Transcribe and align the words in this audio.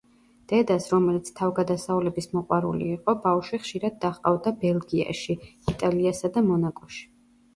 დედას, 0.51 0.85
რომელიც 0.93 1.27
თავგადასავლების 1.39 2.27
მოყვარული 2.37 2.87
იყო, 2.93 3.13
ბავშვი 3.27 3.59
ხშირად 3.65 3.99
დაჰყავდა 4.05 4.53
ბელგიაში, 4.63 5.35
იტალიასა 5.75 6.33
და 6.39 6.43
მონაკოში. 6.49 7.07